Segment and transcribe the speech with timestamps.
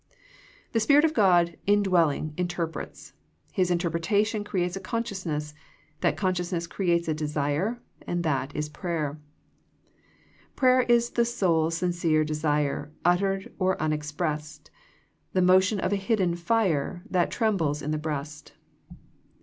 [0.71, 3.13] The Spirit of God indwelling interprets.
[3.51, 5.53] His interpretation creates a consciousness.
[5.99, 9.19] That con sciousness creates a desire, and that is prayer.
[9.87, 14.71] / Prayer is the soul's sincere desire Uttered or unexpressed;
[15.33, 18.53] The motion of a hidden fire That trembles in the breast.